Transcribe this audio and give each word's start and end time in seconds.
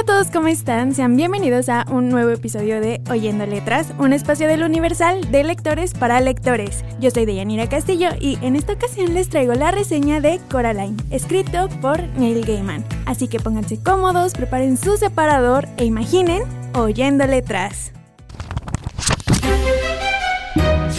Hola 0.00 0.14
a 0.14 0.16
todos, 0.16 0.32
¿cómo 0.32 0.48
están? 0.48 0.94
Sean 0.94 1.14
bienvenidos 1.14 1.68
a 1.68 1.84
un 1.90 2.08
nuevo 2.08 2.30
episodio 2.30 2.80
de 2.80 3.02
Oyendo 3.10 3.44
Letras, 3.44 3.92
un 3.98 4.14
espacio 4.14 4.48
del 4.48 4.62
Universal 4.62 5.30
de 5.30 5.44
lectores 5.44 5.92
para 5.92 6.22
lectores. 6.22 6.86
Yo 7.00 7.10
soy 7.10 7.26
Deyanira 7.26 7.68
Castillo 7.68 8.08
y 8.18 8.38
en 8.40 8.56
esta 8.56 8.72
ocasión 8.72 9.12
les 9.12 9.28
traigo 9.28 9.52
la 9.52 9.72
reseña 9.72 10.22
de 10.22 10.40
Coraline, 10.50 10.96
escrito 11.10 11.68
por 11.82 12.02
Neil 12.16 12.46
Gaiman. 12.46 12.82
Así 13.04 13.28
que 13.28 13.40
pónganse 13.40 13.82
cómodos, 13.82 14.32
preparen 14.32 14.78
su 14.78 14.96
separador 14.96 15.68
e 15.76 15.84
imaginen 15.84 16.44
Oyendo 16.72 17.26
Letras. 17.26 17.92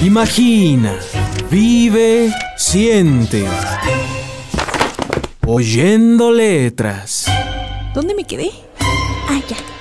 Imagina, 0.03 0.93
vive, 1.49 2.31
siente. 2.55 3.47
Oyendo 5.47 6.31
letras. 6.31 7.25
¿Dónde 7.95 8.13
me 8.13 8.25
quedé? 8.25 8.51
Ah, 9.33 9.39
ya. 9.47 9.80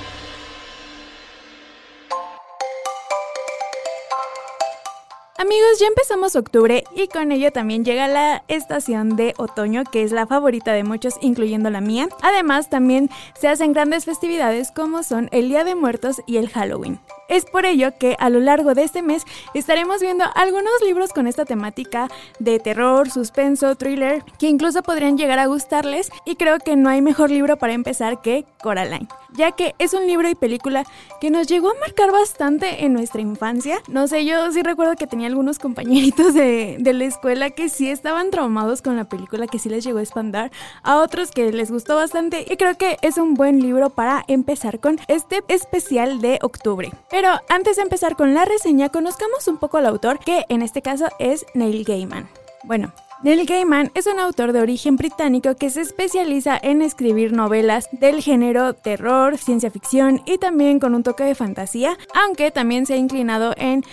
Amigos, 5.41 5.79
ya 5.79 5.87
empezamos 5.87 6.35
octubre 6.35 6.83
y 6.95 7.07
con 7.07 7.31
ello 7.31 7.51
también 7.51 7.83
llega 7.83 8.07
la 8.07 8.43
estación 8.47 9.15
de 9.15 9.33
otoño, 9.37 9.83
que 9.91 10.03
es 10.03 10.11
la 10.11 10.27
favorita 10.27 10.71
de 10.73 10.83
muchos, 10.83 11.15
incluyendo 11.19 11.71
la 11.71 11.81
mía. 11.81 12.09
Además, 12.21 12.69
también 12.69 13.09
se 13.33 13.47
hacen 13.47 13.73
grandes 13.73 14.05
festividades 14.05 14.69
como 14.71 15.01
son 15.01 15.29
el 15.31 15.49
Día 15.49 15.63
de 15.63 15.73
Muertos 15.73 16.21
y 16.27 16.37
el 16.37 16.47
Halloween. 16.49 16.99
Es 17.27 17.45
por 17.45 17.65
ello 17.65 17.97
que 17.97 18.17
a 18.19 18.29
lo 18.29 18.39
largo 18.39 18.75
de 18.75 18.83
este 18.83 19.01
mes 19.01 19.23
estaremos 19.55 19.99
viendo 20.01 20.25
algunos 20.35 20.73
libros 20.83 21.11
con 21.11 21.25
esta 21.25 21.45
temática 21.45 22.09
de 22.39 22.59
terror, 22.59 23.09
suspenso, 23.09 23.75
thriller, 23.75 24.23
que 24.37 24.47
incluso 24.47 24.83
podrían 24.83 25.17
llegar 25.17 25.39
a 25.39 25.47
gustarles 25.47 26.11
y 26.25 26.35
creo 26.35 26.59
que 26.59 26.75
no 26.75 26.89
hay 26.89 27.01
mejor 27.01 27.31
libro 27.31 27.57
para 27.57 27.71
empezar 27.73 28.21
que 28.21 28.45
Coraline, 28.61 29.07
ya 29.33 29.53
que 29.53 29.75
es 29.79 29.93
un 29.93 30.05
libro 30.07 30.27
y 30.27 30.35
película 30.35 30.83
que 31.21 31.31
nos 31.31 31.47
llegó 31.47 31.69
a 31.69 31.79
marcar 31.79 32.11
bastante 32.11 32.83
en 32.83 32.91
nuestra 32.91 33.21
infancia. 33.21 33.81
No 33.87 34.07
sé, 34.07 34.25
yo 34.25 34.51
sí 34.51 34.61
recuerdo 34.61 34.95
que 34.97 35.07
tenía 35.07 35.30
algunos 35.31 35.59
compañeritos 35.59 36.33
de, 36.33 36.75
de 36.79 36.93
la 36.93 37.05
escuela 37.05 37.49
que 37.51 37.69
sí 37.69 37.89
estaban 37.89 38.31
traumados 38.31 38.81
con 38.81 38.97
la 38.97 39.05
película, 39.05 39.47
que 39.47 39.59
sí 39.59 39.69
les 39.69 39.83
llegó 39.83 39.99
a 39.99 40.03
espantar, 40.03 40.51
a 40.83 40.97
otros 40.97 41.31
que 41.31 41.51
les 41.53 41.71
gustó 41.71 41.95
bastante 41.95 42.45
y 42.49 42.57
creo 42.57 42.77
que 42.77 42.97
es 43.01 43.17
un 43.17 43.33
buen 43.33 43.61
libro 43.61 43.89
para 43.89 44.25
empezar 44.27 44.79
con 44.79 44.99
este 45.07 45.41
especial 45.47 46.19
de 46.19 46.37
octubre. 46.41 46.91
Pero 47.09 47.29
antes 47.47 47.77
de 47.77 47.83
empezar 47.83 48.15
con 48.17 48.33
la 48.33 48.43
reseña, 48.43 48.89
conozcamos 48.89 49.47
un 49.47 49.57
poco 49.57 49.77
al 49.77 49.85
autor, 49.85 50.19
que 50.19 50.43
en 50.49 50.61
este 50.61 50.81
caso 50.81 51.05
es 51.17 51.45
Neil 51.53 51.85
Gaiman. 51.85 52.27
Bueno, 52.63 52.93
Neil 53.23 53.45
Gaiman 53.45 53.91
es 53.93 54.07
un 54.07 54.19
autor 54.19 54.51
de 54.51 54.61
origen 54.61 54.95
británico 54.95 55.55
que 55.55 55.69
se 55.69 55.81
especializa 55.81 56.59
en 56.59 56.81
escribir 56.81 57.33
novelas 57.33 57.87
del 57.91 58.19
género 58.19 58.73
terror, 58.73 59.37
ciencia 59.37 59.69
ficción 59.69 60.23
y 60.25 60.39
también 60.39 60.79
con 60.79 60.95
un 60.95 61.03
toque 61.03 61.23
de 61.23 61.35
fantasía, 61.35 61.99
aunque 62.15 62.49
también 62.49 62.87
se 62.87 62.95
ha 62.95 62.97
inclinado 62.97 63.53
en 63.57 63.83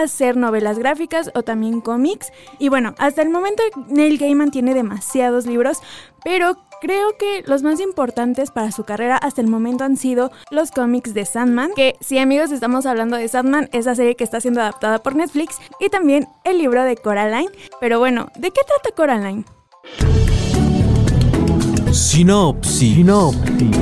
hacer 0.00 0.36
novelas 0.36 0.78
gráficas 0.78 1.30
o 1.34 1.42
también 1.42 1.80
cómics. 1.80 2.32
Y 2.58 2.68
bueno, 2.68 2.94
hasta 2.98 3.22
el 3.22 3.30
momento 3.30 3.62
Neil 3.88 4.18
Gaiman 4.18 4.50
tiene 4.50 4.74
demasiados 4.74 5.46
libros, 5.46 5.78
pero 6.24 6.56
creo 6.80 7.16
que 7.18 7.42
los 7.46 7.62
más 7.62 7.80
importantes 7.80 8.50
para 8.50 8.70
su 8.70 8.84
carrera 8.84 9.16
hasta 9.16 9.40
el 9.40 9.46
momento 9.46 9.84
han 9.84 9.96
sido 9.96 10.30
los 10.50 10.70
cómics 10.70 11.14
de 11.14 11.24
Sandman, 11.24 11.72
que 11.74 11.96
si 12.00 12.18
amigos 12.18 12.52
estamos 12.52 12.86
hablando 12.86 13.16
de 13.16 13.28
Sandman, 13.28 13.68
esa 13.72 13.94
serie 13.94 14.16
que 14.16 14.24
está 14.24 14.40
siendo 14.40 14.60
adaptada 14.60 15.02
por 15.02 15.16
Netflix, 15.16 15.58
y 15.80 15.88
también 15.88 16.28
el 16.44 16.58
libro 16.58 16.82
de 16.82 16.96
Coraline. 16.96 17.50
Pero 17.80 17.98
bueno, 17.98 18.28
¿de 18.36 18.50
qué 18.50 18.60
trata 18.66 18.94
Coraline? 18.94 19.44
Sinopsis. 21.92 22.96
Sinopsis. 22.96 23.76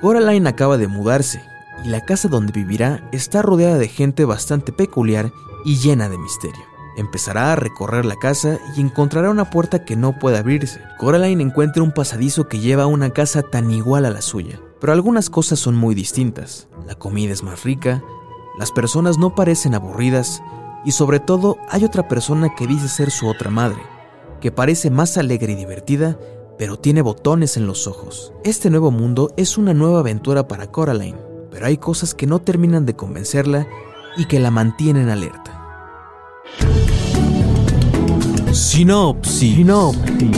Coraline 0.00 0.48
acaba 0.48 0.78
de 0.78 0.88
mudarse 0.88 1.42
y 1.84 1.88
la 1.88 2.00
casa 2.04 2.28
donde 2.28 2.52
vivirá 2.52 3.06
está 3.12 3.42
rodeada 3.42 3.76
de 3.76 3.88
gente 3.88 4.24
bastante 4.24 4.72
peculiar 4.72 5.30
y 5.64 5.76
llena 5.76 6.08
de 6.08 6.16
misterio. 6.16 6.64
Empezará 6.96 7.52
a 7.52 7.56
recorrer 7.56 8.04
la 8.04 8.16
casa 8.16 8.58
y 8.76 8.80
encontrará 8.80 9.30
una 9.30 9.50
puerta 9.50 9.84
que 9.84 9.96
no 9.96 10.18
puede 10.18 10.38
abrirse. 10.38 10.80
Coraline 10.98 11.42
encuentra 11.42 11.82
un 11.82 11.92
pasadizo 11.92 12.48
que 12.48 12.60
lleva 12.60 12.84
a 12.84 12.88
una 12.88 13.10
casa 13.10 13.42
tan 13.42 13.70
igual 13.70 14.04
a 14.06 14.10
la 14.10 14.22
suya, 14.22 14.58
pero 14.80 14.92
algunas 14.92 15.28
cosas 15.28 15.58
son 15.58 15.76
muy 15.76 15.94
distintas. 15.94 16.68
La 16.86 16.94
comida 16.94 17.32
es 17.32 17.42
más 17.42 17.62
rica, 17.64 18.02
las 18.58 18.72
personas 18.72 19.18
no 19.18 19.34
parecen 19.34 19.74
aburridas 19.74 20.42
y 20.84 20.92
sobre 20.92 21.20
todo 21.20 21.58
hay 21.68 21.84
otra 21.84 22.08
persona 22.08 22.54
que 22.54 22.66
dice 22.66 22.88
ser 22.88 23.10
su 23.10 23.28
otra 23.28 23.50
madre, 23.50 23.80
que 24.40 24.50
parece 24.50 24.90
más 24.90 25.18
alegre 25.18 25.52
y 25.52 25.56
divertida, 25.56 26.18
pero 26.60 26.78
tiene 26.78 27.00
botones 27.00 27.56
en 27.56 27.66
los 27.66 27.86
ojos. 27.86 28.34
Este 28.44 28.68
nuevo 28.68 28.90
mundo 28.90 29.32
es 29.38 29.56
una 29.56 29.72
nueva 29.72 30.00
aventura 30.00 30.46
para 30.46 30.70
Coraline, 30.70 31.16
pero 31.50 31.64
hay 31.64 31.78
cosas 31.78 32.14
que 32.14 32.26
no 32.26 32.40
terminan 32.40 32.84
de 32.84 32.94
convencerla 32.94 33.66
y 34.18 34.26
que 34.26 34.38
la 34.40 34.50
mantienen 34.50 35.08
alerta. 35.08 35.58
Sinopsis. 38.52 39.54
Sinopsis. 39.54 40.36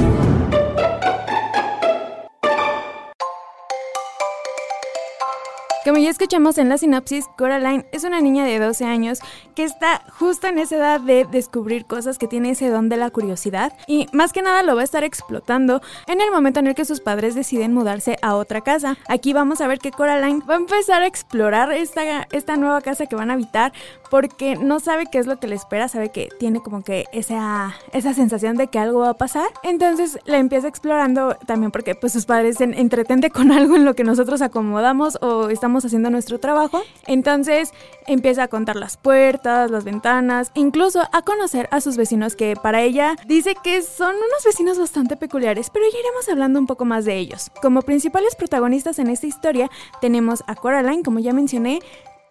Como 5.84 5.98
ya 5.98 6.10
escuchamos 6.10 6.58
en 6.58 6.68
la 6.68 6.78
sinopsis, 6.78 7.26
Coraline 7.36 7.84
es 7.90 8.04
una 8.04 8.20
niña 8.20 8.44
de 8.44 8.60
12 8.60 8.84
años 8.84 9.18
que 9.56 9.64
está 9.64 10.04
justo 10.16 10.46
en 10.46 10.60
esa 10.60 10.76
edad 10.76 11.00
de 11.00 11.24
descubrir 11.24 11.86
cosas 11.86 12.18
que 12.18 12.28
tiene 12.28 12.50
ese 12.50 12.68
don 12.68 12.88
de 12.88 12.96
la 12.96 13.10
curiosidad 13.10 13.72
y 13.88 14.06
más 14.12 14.32
que 14.32 14.42
nada 14.42 14.62
lo 14.62 14.76
va 14.76 14.82
a 14.82 14.84
estar 14.84 15.02
explotando 15.02 15.82
en 16.06 16.20
el 16.20 16.30
momento 16.30 16.60
en 16.60 16.68
el 16.68 16.76
que 16.76 16.84
sus 16.84 17.00
padres 17.00 17.34
deciden 17.34 17.74
mudarse 17.74 18.16
a 18.22 18.36
otra 18.36 18.60
casa. 18.60 18.96
Aquí 19.08 19.32
vamos 19.32 19.60
a 19.60 19.66
ver 19.66 19.80
que 19.80 19.90
Coraline 19.90 20.44
va 20.48 20.54
a 20.54 20.58
empezar 20.58 21.02
a 21.02 21.06
explorar 21.08 21.72
esta, 21.72 22.28
esta 22.30 22.56
nueva 22.56 22.80
casa 22.80 23.06
que 23.06 23.16
van 23.16 23.30
a 23.30 23.34
habitar 23.34 23.72
porque 24.08 24.54
no 24.54 24.78
sabe 24.78 25.06
qué 25.10 25.18
es 25.18 25.26
lo 25.26 25.40
que 25.40 25.48
le 25.48 25.56
espera, 25.56 25.88
sabe 25.88 26.10
que 26.10 26.28
tiene 26.38 26.60
como 26.60 26.84
que 26.84 27.06
esa, 27.12 27.74
esa 27.92 28.14
sensación 28.14 28.56
de 28.56 28.68
que 28.68 28.78
algo 28.78 29.00
va 29.00 29.10
a 29.10 29.14
pasar. 29.14 29.48
Entonces 29.64 30.20
la 30.26 30.38
empieza 30.38 30.68
explorando 30.68 31.36
también 31.44 31.72
porque 31.72 31.96
pues 31.96 32.12
sus 32.12 32.24
padres 32.24 32.58
se 32.58 32.64
entretente 32.64 33.30
con 33.30 33.50
algo 33.50 33.74
en 33.74 33.84
lo 33.84 33.94
que 33.94 34.04
nosotros 34.04 34.42
acomodamos 34.42 35.18
o 35.20 35.48
estamos 35.48 35.71
haciendo 35.80 36.10
nuestro 36.10 36.38
trabajo. 36.38 36.82
Entonces 37.06 37.72
empieza 38.06 38.44
a 38.44 38.48
contar 38.48 38.76
las 38.76 38.96
puertas, 38.96 39.70
las 39.70 39.84
ventanas, 39.84 40.50
incluso 40.54 41.02
a 41.12 41.22
conocer 41.22 41.68
a 41.70 41.80
sus 41.80 41.96
vecinos 41.96 42.36
que 42.36 42.54
para 42.56 42.82
ella 42.82 43.16
dice 43.26 43.54
que 43.62 43.82
son 43.82 44.14
unos 44.16 44.44
vecinos 44.44 44.78
bastante 44.78 45.16
peculiares, 45.16 45.70
pero 45.70 45.84
ya 45.92 45.98
iremos 45.98 46.28
hablando 46.28 46.58
un 46.58 46.66
poco 46.66 46.84
más 46.84 47.04
de 47.04 47.16
ellos. 47.16 47.50
Como 47.60 47.82
principales 47.82 48.34
protagonistas 48.36 48.98
en 48.98 49.08
esta 49.08 49.26
historia 49.26 49.70
tenemos 50.00 50.44
a 50.46 50.54
Coraline, 50.54 51.02
como 51.02 51.18
ya 51.18 51.32
mencioné, 51.32 51.80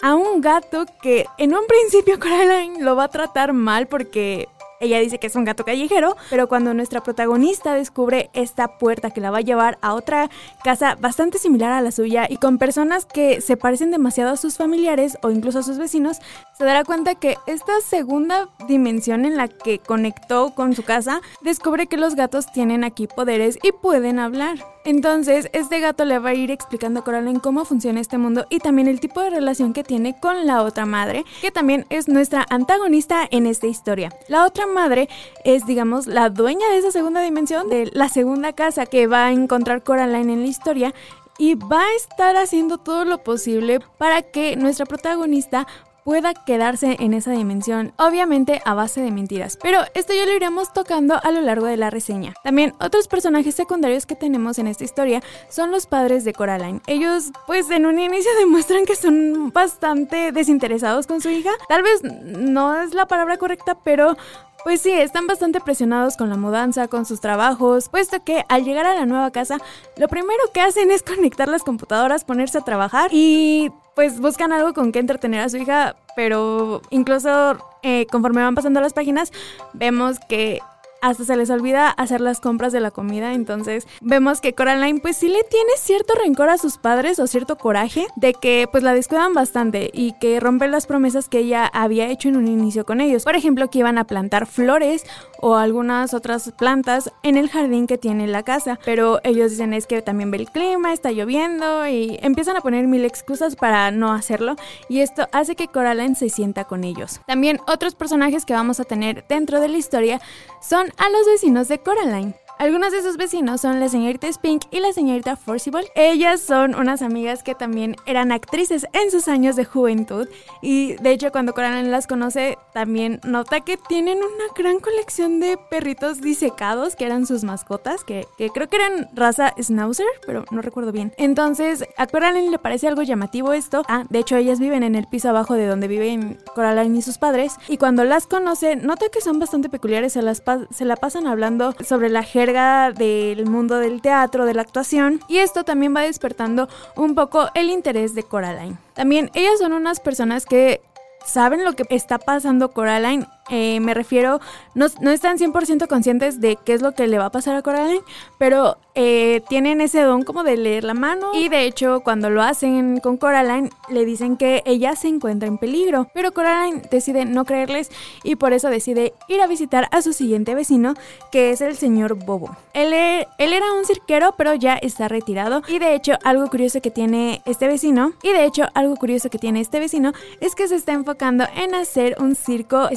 a 0.02 0.16
un 0.16 0.42
gato 0.42 0.86
que 1.02 1.26
en 1.38 1.54
un 1.54 1.66
principio 1.68 2.20
Coraline 2.20 2.84
lo 2.84 2.96
va 2.96 3.06
a 3.06 3.10
tratar 3.10 3.54
mal 3.54 3.88
porque 3.88 4.48
ella 4.82 5.00
dice 5.00 5.20
que 5.20 5.28
es 5.28 5.36
un 5.36 5.46
gato 5.46 5.64
callejero, 5.64 6.18
pero 6.30 6.48
cuando 6.48 6.74
nuestra 6.74 7.02
protagonista 7.02 7.74
descubre 7.74 8.30
esta 8.34 8.78
puerta 8.78 9.12
que 9.12 9.22
la 9.22 9.32
va 9.32 9.38
a 9.38 9.42
llevar 9.42 9.78
a 9.82 9.94
otra 9.94 10.30
casa 10.64 10.96
bastante 11.00 11.38
similar 11.38 11.72
a 11.72 11.82
la 11.82 11.92
suya 11.92 12.28
y 12.30 12.38
con 12.38 12.58
personas 12.58 13.06
que 13.06 13.42
se 13.42 13.58
parecen 13.58 13.92
demasiado 13.92 14.32
a 14.32 14.38
sus 14.38 14.58
familiares 14.58 15.18
o 15.22 15.32
incluso 15.32 15.60
a 15.60 15.64
sus 15.64 15.78
vecinos, 15.78 16.18
se 16.58 16.66
dará 16.66 16.84
cuenta 16.84 17.16
que 17.16 17.38
esta 17.48 17.80
segunda 17.82 18.50
dimensión 18.68 19.26
en 19.26 19.38
la 19.38 19.48
que 19.48 19.80
conectó 19.80 20.54
con 20.56 20.76
su 20.76 20.84
casa 20.84 21.22
descubre 21.42 21.88
que 21.88 21.98
los 21.98 22.16
gatos 22.16 22.52
tienen 22.52 22.84
aquí 22.84 23.08
poderes 23.08 23.60
y 23.64 23.72
pueden 23.72 24.20
hablar. 24.20 24.58
Entonces, 24.84 25.50
este 25.54 25.80
gato 25.80 26.06
le 26.06 26.18
va 26.18 26.30
a 26.30 26.34
ir 26.34 26.50
explicando 26.50 27.02
a 27.02 27.04
Coraline 27.04 27.40
cómo 27.40 27.66
funciona 27.66 28.00
este 28.00 28.18
mundo 28.18 28.46
y 28.50 28.60
también 28.60 28.88
el 28.88 29.00
tipo 29.00 29.22
de 29.22 29.30
relación 29.30 29.74
que 29.74 29.84
tiene 29.84 30.20
con 30.20 30.48
la 30.48 30.64
otra 30.64 30.86
madre, 30.86 31.24
que 31.42 31.52
también 31.52 31.86
es 31.90 32.08
nuestra 32.08 32.46
antagonista 32.50 33.28
en 33.30 33.46
esta 33.46 33.68
historia. 33.68 34.12
La 34.28 34.46
otra 34.46 34.66
madre 34.66 35.08
es, 35.46 35.66
digamos, 35.66 36.08
la 36.08 36.30
dueña 36.30 36.68
de 36.70 36.80
esa 36.80 36.92
segunda 36.92 37.22
dimensión, 37.22 37.70
de 37.70 37.92
la 37.94 38.10
segunda 38.10 38.54
casa 38.54 38.88
que 38.88 39.06
va 39.08 39.28
a 39.28 39.32
encontrar 39.32 39.84
Coraline 39.84 40.34
en 40.34 40.42
la 40.42 40.48
historia 40.48 40.94
y 41.38 41.56
va 41.56 41.82
a 41.82 41.96
estar 41.96 42.36
haciendo 42.38 42.78
todo 42.78 43.06
lo 43.06 43.24
posible 43.24 43.80
para 43.98 44.22
que 44.22 44.56
nuestra 44.56 44.86
protagonista 44.86 45.68
pueda 46.04 46.34
quedarse 46.34 46.98
en 47.00 47.14
esa 47.14 47.32
dimensión, 47.32 47.94
obviamente 47.98 48.62
a 48.66 48.74
base 48.74 49.02
de 49.02 49.12
mentiras, 49.12 49.58
pero 49.62 49.80
esto 49.94 50.14
ya 50.14 50.26
lo 50.26 50.34
iremos 50.34 50.74
tocando 50.74 51.20
a 51.22 51.32
lo 51.32 51.42
largo 51.42 51.66
de 51.66 51.78
la 51.78 51.90
reseña. 51.90 52.34
También 52.44 52.74
otros 52.80 53.08
personajes 53.08 53.56
secundarios 53.56 54.06
que 54.06 54.16
tenemos 54.16 54.60
en 54.60 54.68
esta 54.68 54.84
historia 54.84 55.22
son 55.50 55.72
los 55.72 55.86
padres 55.86 56.24
de 56.24 56.34
Coraline. 56.34 56.82
Ellos 56.88 57.32
pues 57.48 57.70
en 57.70 57.86
un 57.86 58.00
inicio 58.00 58.32
demuestran 58.40 58.86
que 58.86 58.96
son 58.96 59.52
bastante 59.52 60.32
desinteresados 60.32 61.08
con 61.08 61.22
su 61.22 61.30
hija, 61.30 61.52
tal 61.70 61.84
vez 61.84 62.04
no 62.04 62.82
es 62.82 62.94
la 62.94 63.06
palabra 63.06 63.38
correcta, 63.38 63.78
pero 63.84 64.18
pues 64.64 64.82
sí, 64.82 64.92
están 64.92 65.28
bastante 65.28 65.60
presionados 65.60 66.18
con 66.18 66.30
la 66.30 66.38
mudanza, 66.38 66.88
con 66.88 67.06
sus 67.06 67.20
trabajos, 67.20 67.90
puesto 67.90 68.24
que 68.24 68.44
al 68.50 68.64
llegar 68.64 68.86
a 68.86 68.96
la 68.96 69.06
nueva 69.06 69.32
casa, 69.32 69.58
lo 69.98 70.08
primero 70.08 70.40
que 70.54 70.62
hacen 70.62 70.92
es 70.92 71.04
conectar 71.16 71.48
las 71.48 71.64
computadoras, 71.64 72.24
ponerse 72.24 72.60
a 72.60 72.62
trabajar 72.62 73.10
y 73.14 73.72
pues 73.96 74.20
buscan 74.20 74.54
algo 74.54 74.74
con 74.74 74.92
que 74.92 75.00
entretener 75.00 75.42
a 75.42 75.50
su 75.50 75.58
hija, 75.58 75.96
pero 76.16 76.82
incluso 76.90 77.58
eh, 77.84 78.06
conforme 78.12 78.42
van 78.42 78.56
pasando 78.56 78.80
las 78.80 78.94
páginas, 78.94 79.32
vemos 79.74 80.18
que 80.30 80.60
hasta 81.02 81.26
se 81.26 81.36
les 81.36 81.50
olvida 81.50 81.90
hacer 81.90 82.22
las 82.22 82.40
compras 82.40 82.72
de 82.72 82.80
la 82.80 82.92
comida. 82.92 83.34
Entonces 83.34 83.88
vemos 84.02 84.40
que 84.40 84.54
Coraline 84.54 85.00
pues 85.00 85.18
sí 85.18 85.28
le 85.28 85.44
tiene 85.44 85.72
cierto 85.78 86.14
rencor 86.16 86.50
a 86.50 86.58
sus 86.58 86.78
padres 86.78 87.20
o 87.20 87.28
cierto 87.28 87.58
coraje 87.58 88.08
de 88.16 88.34
que 88.34 88.68
pues 88.72 88.84
la 88.84 88.94
descuidan 88.94 89.34
bastante 89.34 89.90
y 89.94 90.14
que 90.20 90.40
rompen 90.40 90.72
las 90.72 90.88
promesas 90.88 91.28
que 91.28 91.40
ella 91.40 91.66
había 91.66 92.08
hecho 92.08 92.30
en 92.30 92.38
un 92.38 92.48
inicio 92.48 92.86
con 92.86 93.02
ellos. 93.02 93.24
Por 93.24 93.36
ejemplo, 93.36 93.70
que 93.70 93.80
iban 93.80 93.98
a 93.98 94.06
plantar 94.06 94.46
flores 94.46 95.04
o 95.42 95.56
algunas 95.56 96.14
otras 96.14 96.52
plantas 96.58 97.12
en 97.24 97.38
el 97.38 97.50
jardín 97.50 97.88
que 97.88 97.98
tiene 97.98 98.28
la 98.28 98.44
casa. 98.44 98.80
Pero 98.86 99.20
ellos 99.24 99.52
dicen 99.52 99.74
es 99.74 99.88
que 99.88 100.02
también 100.02 100.32
ve 100.32 100.38
el 100.38 100.52
clima, 100.52 100.94
está 100.94 101.12
lloviendo 101.12 101.88
y 101.88 102.18
empiezan 102.22 102.58
a 102.58 102.62
poner 102.62 102.88
mil 102.88 103.06
excusas 103.06 103.56
para 103.56 103.92
no 103.92 104.14
hacerlo. 104.14 104.56
Y 104.88 105.02
esto 105.02 105.28
hace 105.32 105.56
que 105.56 105.68
Coraline 105.68 106.16
se 106.16 106.30
sienta 106.30 106.66
con 106.66 106.84
ellos. 106.84 107.20
También 107.28 107.60
otros 107.68 107.96
personajes 107.96 108.46
que 108.46 108.54
vamos 108.54 108.80
a 108.80 108.86
tener 108.86 109.26
dentro 109.28 109.60
de 109.60 109.68
la 109.68 109.78
historia 109.78 110.22
son 110.62 110.88
a 110.98 111.10
los 111.10 111.26
vecinos 111.26 111.68
de 111.68 111.80
Coraline. 111.80 112.36
Algunos 112.62 112.92
de 112.92 113.02
sus 113.02 113.18
vecinos 113.18 113.62
son 113.62 113.80
la 113.80 113.90
señorita 113.90 114.32
Spink 114.32 114.66
y 114.70 114.82
la 114.82 114.94
señorita 114.94 115.36
Forcible. 115.36 115.88
Ellas 115.96 116.42
son 116.42 116.76
unas 116.76 117.02
amigas 117.02 117.42
que 117.42 117.56
también 117.56 117.96
eran 118.06 118.32
actrices 118.32 118.86
en 118.94 119.10
sus 119.10 119.28
años 119.28 119.56
de 119.56 119.66
juventud 119.66 120.28
y 120.62 120.94
de 120.98 121.10
hecho 121.10 121.32
cuando 121.32 121.56
Coraline 121.56 121.90
las 121.90 122.06
conoce 122.06 122.60
también 122.72 123.20
nota 123.24 123.62
que 123.62 123.78
tienen 123.78 124.20
una 124.20 124.54
gran 124.56 124.80
colección 124.80 125.40
de 125.40 125.58
perritos 125.72 126.22
disecados 126.22 126.96
que 126.96 127.06
eran 127.08 127.26
sus 127.26 127.44
mascotas, 127.44 128.04
que, 128.04 128.28
creo 128.54 128.70
que 128.70 128.76
eran 128.76 129.10
raza 129.16 129.56
Schnauzer, 129.60 130.06
pero 130.28 130.46
no 130.52 130.62
recuerdo 130.62 130.92
bien. 130.92 131.14
Entonces 131.18 131.84
a 131.98 132.06
Coraline 132.06 132.52
le 132.52 132.60
parece 132.60 132.88
algo 132.88 133.02
llamativo 133.02 133.54
esto. 133.54 133.82
Ah, 133.88 134.04
de 134.08 134.20
hecho 134.20 134.36
ellas 134.36 134.60
viven 134.60 134.84
en 134.84 134.94
el 134.94 135.08
piso 135.08 135.30
abajo 135.30 135.56
de 135.56 135.66
donde 135.66 135.88
viven 135.88 136.38
Coraline 136.54 137.00
y 137.00 137.02
sus 137.02 137.18
padres 137.18 137.56
y 137.68 137.78
cuando 137.78 138.04
las 138.04 138.28
conoce 138.28 138.76
nota 138.76 139.08
que 139.12 139.20
son 139.20 139.40
bastante 139.40 139.68
peculiares, 139.68 140.14
se, 140.14 140.22
las 140.22 140.44
se 140.70 140.86
la 140.86 140.96
pasan 140.96 141.26
hablando 141.26 141.74
sobre 141.84 142.10
la 142.10 142.22
jerga 142.22 142.51
del 142.54 143.46
mundo 143.46 143.78
del 143.78 144.02
teatro, 144.02 144.46
de 144.46 144.54
la 144.54 144.62
actuación, 144.62 145.20
y 145.28 145.38
esto 145.38 145.64
también 145.64 145.96
va 145.96 146.02
despertando 146.02 146.68
un 146.96 147.16
poco 147.16 147.50
el 147.56 147.70
interés 147.70 148.16
de 148.16 148.24
Coraline. 148.24 148.78
También 148.94 149.32
ellas 149.34 149.60
son 149.60 149.74
unas 149.74 150.00
personas 150.00 150.46
que 150.46 150.82
saben 151.26 151.64
lo 151.64 151.74
que 151.74 151.86
está 151.90 152.18
pasando 152.18 152.72
Coraline 152.72 153.28
eh, 153.50 153.80
me 153.80 153.94
refiero, 153.94 154.40
no, 154.76 154.88
no 155.02 155.12
están 155.12 155.38
100% 155.38 155.88
conscientes 155.88 156.40
de 156.40 156.58
qué 156.64 156.74
es 156.74 156.82
lo 156.82 156.94
que 156.94 157.08
le 157.08 157.18
va 157.18 157.26
a 157.26 157.32
pasar 157.32 157.56
a 157.56 157.62
Coraline, 157.62 158.02
pero 158.38 158.78
eh, 158.94 159.42
tienen 159.48 159.80
ese 159.80 160.02
don 160.02 160.24
como 160.24 160.44
de 160.44 160.58
leer 160.58 160.84
la 160.84 160.94
mano. 160.94 161.32
Y 161.34 161.50
de 161.50 161.64
hecho 161.64 162.02
cuando 162.02 162.30
lo 162.30 162.42
hacen 162.42 163.00
con 163.00 163.18
Coraline 163.18 163.70
le 163.90 164.06
dicen 164.06 164.38
que 164.38 164.64
ella 164.66 164.96
se 164.96 165.08
encuentra 165.08 165.48
en 165.48 165.58
peligro, 165.58 166.08
pero 166.14 166.34
Coraline 166.34 166.82
decide 166.92 167.26
no 167.26 167.46
creerles 167.46 167.90
y 168.24 168.36
por 168.36 168.54
eso 168.54 168.70
decide 168.70 169.14
ir 169.28 169.42
a 169.42 169.48
visitar 169.48 169.88
a 169.92 170.02
su 170.02 170.14
siguiente 170.14 170.56
vecino 170.56 170.94
que 171.32 171.52
es 171.52 171.62
el 171.62 171.76
señor 171.76 172.16
Bobo. 172.26 172.56
Él, 172.74 172.94
e, 172.94 173.28
él 173.38 173.54
era 173.54 173.72
un 173.74 173.86
cirquero 173.86 174.36
pero 174.38 174.54
ya 174.54 174.76
está 174.76 175.08
retirado. 175.08 175.62
Y 175.68 175.80
de 175.80 175.96
hecho 175.96 176.14
algo 176.24 176.48
curioso 176.50 176.82
que 176.82 176.92
tiene 176.92 177.42
este 177.46 177.68
vecino 177.68 178.14
y 178.24 178.30
de 178.32 178.46
hecho 178.46 178.66
algo 178.74 178.96
curioso 178.96 179.30
que 179.30 179.40
tiene 179.40 179.62
este 179.62 179.80
vecino 179.80 180.12
es 180.40 180.56
que 180.56 180.68
se 180.68 180.76
está 180.76 180.94
enfocando 180.94 181.46
en 181.56 181.76
hacer 181.76 182.16
un 182.20 182.36
circo 182.36 182.90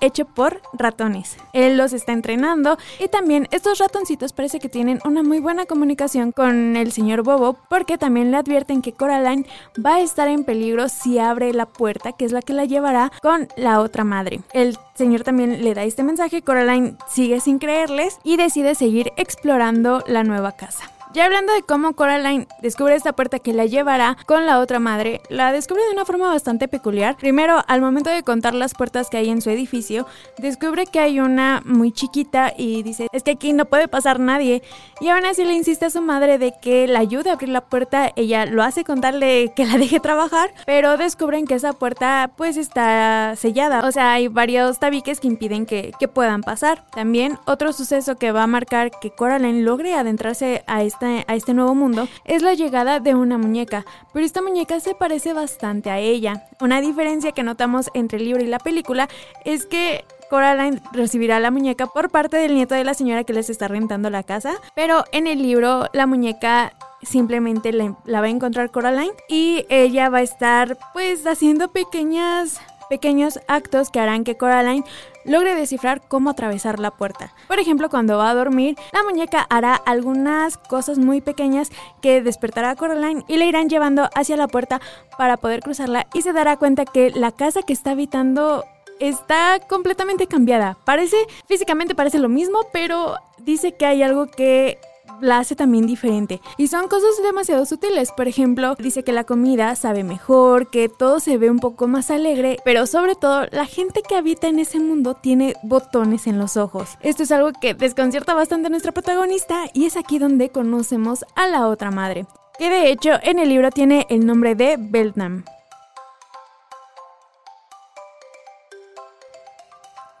hecho 0.00 0.24
por 0.24 0.60
ratones. 0.72 1.36
Él 1.52 1.76
los 1.76 1.92
está 1.92 2.12
entrenando 2.12 2.78
y 2.98 3.08
también 3.08 3.48
estos 3.50 3.78
ratoncitos 3.78 4.32
parece 4.32 4.58
que 4.58 4.68
tienen 4.68 5.00
una 5.04 5.22
muy 5.22 5.40
buena 5.40 5.66
comunicación 5.66 6.32
con 6.32 6.76
el 6.76 6.92
señor 6.92 7.22
Bobo 7.22 7.56
porque 7.68 7.98
también 7.98 8.30
le 8.30 8.38
advierten 8.38 8.82
que 8.82 8.92
Coraline 8.92 9.46
va 9.84 9.96
a 9.96 10.00
estar 10.00 10.28
en 10.28 10.44
peligro 10.44 10.88
si 10.88 11.18
abre 11.18 11.52
la 11.52 11.66
puerta 11.66 12.12
que 12.12 12.24
es 12.24 12.32
la 12.32 12.42
que 12.42 12.52
la 12.52 12.64
llevará 12.64 13.12
con 13.22 13.48
la 13.56 13.80
otra 13.80 14.04
madre. 14.04 14.40
El 14.52 14.76
señor 14.94 15.22
también 15.22 15.62
le 15.64 15.74
da 15.74 15.84
este 15.84 16.02
mensaje, 16.02 16.42
Coraline 16.42 16.96
sigue 17.08 17.40
sin 17.40 17.58
creerles 17.58 18.18
y 18.24 18.36
decide 18.36 18.74
seguir 18.74 19.12
explorando 19.16 20.02
la 20.06 20.24
nueva 20.24 20.52
casa. 20.52 20.99
Ya 21.12 21.24
hablando 21.24 21.52
de 21.52 21.62
cómo 21.62 21.94
Coraline 21.94 22.46
descubre 22.62 22.94
esta 22.94 23.12
puerta 23.12 23.40
que 23.40 23.52
la 23.52 23.66
llevará 23.66 24.16
con 24.26 24.46
la 24.46 24.60
otra 24.60 24.78
madre, 24.78 25.20
la 25.28 25.50
descubre 25.50 25.82
de 25.82 25.90
una 25.90 26.04
forma 26.04 26.28
bastante 26.28 26.68
peculiar. 26.68 27.16
Primero, 27.16 27.64
al 27.66 27.80
momento 27.80 28.10
de 28.10 28.22
contar 28.22 28.54
las 28.54 28.74
puertas 28.74 29.10
que 29.10 29.16
hay 29.16 29.28
en 29.28 29.42
su 29.42 29.50
edificio, 29.50 30.06
descubre 30.38 30.86
que 30.86 31.00
hay 31.00 31.18
una 31.18 31.62
muy 31.64 31.90
chiquita 31.90 32.52
y 32.56 32.84
dice, 32.84 33.08
es 33.12 33.24
que 33.24 33.32
aquí 33.32 33.52
no 33.52 33.64
puede 33.64 33.88
pasar 33.88 34.20
nadie. 34.20 34.62
Y 35.00 35.08
aún 35.08 35.26
así 35.26 35.44
le 35.44 35.54
insiste 35.54 35.86
a 35.86 35.90
su 35.90 36.00
madre 36.00 36.38
de 36.38 36.54
que 36.62 36.86
la 36.86 37.00
ayude 37.00 37.30
a 37.30 37.32
abrir 37.32 37.48
la 37.48 37.62
puerta. 37.62 38.12
Ella 38.14 38.46
lo 38.46 38.62
hace 38.62 38.84
con 38.84 39.00
tal 39.00 39.18
de 39.18 39.52
que 39.56 39.66
la 39.66 39.78
deje 39.78 39.98
trabajar, 39.98 40.54
pero 40.64 40.96
descubren 40.96 41.44
que 41.44 41.54
esa 41.54 41.72
puerta 41.72 42.30
pues 42.36 42.56
está 42.56 43.34
sellada. 43.34 43.80
O 43.84 43.90
sea, 43.90 44.12
hay 44.12 44.28
varios 44.28 44.78
tabiques 44.78 45.18
que 45.18 45.26
impiden 45.26 45.66
que, 45.66 45.90
que 45.98 46.06
puedan 46.06 46.42
pasar. 46.42 46.84
También 46.92 47.36
otro 47.46 47.72
suceso 47.72 48.14
que 48.16 48.30
va 48.30 48.44
a 48.44 48.46
marcar 48.46 48.92
que 49.00 49.10
Coraline 49.10 49.62
logre 49.62 49.94
adentrarse 49.94 50.62
a 50.68 50.84
a 51.06 51.34
este 51.34 51.54
nuevo 51.54 51.74
mundo 51.74 52.08
es 52.24 52.42
la 52.42 52.54
llegada 52.54 53.00
de 53.00 53.14
una 53.14 53.38
muñeca, 53.38 53.84
pero 54.12 54.24
esta 54.24 54.42
muñeca 54.42 54.80
se 54.80 54.94
parece 54.94 55.32
bastante 55.32 55.90
a 55.90 55.98
ella. 55.98 56.48
Una 56.60 56.80
diferencia 56.80 57.32
que 57.32 57.42
notamos 57.42 57.90
entre 57.94 58.18
el 58.18 58.24
libro 58.24 58.42
y 58.42 58.46
la 58.46 58.58
película 58.58 59.08
es 59.44 59.66
que 59.66 60.04
Coraline 60.28 60.80
recibirá 60.92 61.40
la 61.40 61.50
muñeca 61.50 61.86
por 61.86 62.10
parte 62.10 62.36
del 62.36 62.54
nieto 62.54 62.74
de 62.74 62.84
la 62.84 62.94
señora 62.94 63.24
que 63.24 63.32
les 63.32 63.50
está 63.50 63.66
rentando 63.66 64.10
la 64.10 64.22
casa, 64.22 64.54
pero 64.74 65.04
en 65.12 65.26
el 65.26 65.42
libro 65.42 65.88
la 65.92 66.06
muñeca 66.06 66.72
simplemente 67.02 67.72
la, 67.72 67.96
la 68.04 68.20
va 68.20 68.26
a 68.26 68.30
encontrar 68.30 68.70
Coraline 68.70 69.14
y 69.28 69.64
ella 69.70 70.10
va 70.10 70.18
a 70.18 70.22
estar 70.22 70.76
pues 70.92 71.26
haciendo 71.26 71.68
pequeñas 71.72 72.60
pequeños 72.90 73.38
actos 73.46 73.88
que 73.88 74.00
harán 74.00 74.24
que 74.24 74.36
Coraline 74.36 74.84
logre 75.24 75.54
descifrar 75.54 76.02
cómo 76.06 76.30
atravesar 76.30 76.78
la 76.78 76.90
puerta. 76.90 77.34
Por 77.48 77.58
ejemplo, 77.58 77.88
cuando 77.88 78.18
va 78.18 78.30
a 78.30 78.34
dormir, 78.34 78.76
la 78.92 79.02
muñeca 79.02 79.46
hará 79.50 79.74
algunas 79.74 80.56
cosas 80.56 80.98
muy 80.98 81.20
pequeñas 81.20 81.70
que 82.00 82.22
despertará 82.22 82.70
a 82.70 82.76
Coraline 82.76 83.24
y 83.28 83.36
le 83.36 83.46
irán 83.46 83.68
llevando 83.68 84.08
hacia 84.14 84.36
la 84.36 84.48
puerta 84.48 84.80
para 85.18 85.36
poder 85.36 85.60
cruzarla 85.60 86.06
y 86.14 86.22
se 86.22 86.32
dará 86.32 86.56
cuenta 86.56 86.84
que 86.84 87.10
la 87.10 87.32
casa 87.32 87.62
que 87.62 87.72
está 87.72 87.92
habitando 87.92 88.64
está 89.00 89.58
completamente 89.66 90.26
cambiada. 90.26 90.76
Parece, 90.84 91.16
físicamente 91.46 91.94
parece 91.94 92.18
lo 92.18 92.28
mismo, 92.28 92.60
pero 92.72 93.16
dice 93.38 93.72
que 93.72 93.86
hay 93.86 94.02
algo 94.02 94.26
que 94.26 94.78
la 95.20 95.38
hace 95.38 95.56
también 95.56 95.86
diferente. 95.86 96.40
Y 96.56 96.68
son 96.68 96.88
cosas 96.88 97.10
demasiado 97.22 97.64
sutiles. 97.66 98.12
Por 98.12 98.28
ejemplo, 98.28 98.74
dice 98.78 99.02
que 99.02 99.12
la 99.12 99.24
comida 99.24 99.74
sabe 99.76 100.04
mejor, 100.04 100.70
que 100.70 100.88
todo 100.88 101.20
se 101.20 101.38
ve 101.38 101.50
un 101.50 101.58
poco 101.58 101.88
más 101.88 102.10
alegre, 102.10 102.58
pero 102.64 102.86
sobre 102.86 103.14
todo 103.14 103.46
la 103.50 103.66
gente 103.66 104.02
que 104.02 104.16
habita 104.16 104.48
en 104.48 104.58
ese 104.58 104.80
mundo 104.80 105.14
tiene 105.14 105.54
botones 105.62 106.26
en 106.26 106.38
los 106.38 106.56
ojos. 106.56 106.96
Esto 107.00 107.22
es 107.22 107.32
algo 107.32 107.52
que 107.60 107.74
desconcierta 107.74 108.34
bastante 108.34 108.66
a 108.66 108.70
nuestra 108.70 108.92
protagonista 108.92 109.64
y 109.72 109.86
es 109.86 109.96
aquí 109.96 110.18
donde 110.18 110.50
conocemos 110.50 111.24
a 111.34 111.46
la 111.46 111.68
otra 111.68 111.90
madre, 111.90 112.26
que 112.58 112.70
de 112.70 112.90
hecho 112.90 113.12
en 113.22 113.38
el 113.38 113.48
libro 113.48 113.70
tiene 113.70 114.06
el 114.10 114.26
nombre 114.26 114.54
de 114.54 114.76
Beltnam. 114.78 115.44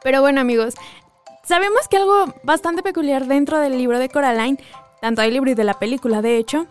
Pero 0.02 0.22
bueno 0.22 0.40
amigos, 0.40 0.74
sabemos 1.44 1.88
que 1.88 1.98
algo 1.98 2.32
bastante 2.42 2.82
peculiar 2.82 3.26
dentro 3.26 3.58
del 3.58 3.76
libro 3.76 3.98
de 3.98 4.08
Coraline 4.08 4.58
tanto 5.00 5.22
del 5.22 5.34
libro 5.34 5.50
y 5.50 5.54
de 5.54 5.64
la 5.64 5.78
película 5.78 6.22
de 6.22 6.36
hecho, 6.36 6.66